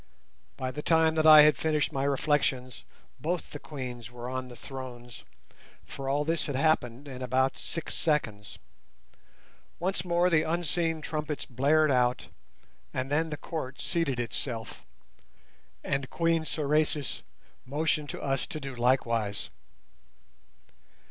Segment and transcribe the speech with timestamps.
[0.57, 2.83] By the time that I had finished my reflections
[3.19, 5.23] both the Queens were on the thrones,
[5.85, 8.57] for all this had happened in about six seconds.
[9.77, 12.29] Once more the unseen trumpets blared out,
[12.91, 14.81] and then the Court seated itself,
[15.83, 17.21] and Queen Sorais
[17.63, 19.51] motioned to us to do likewise.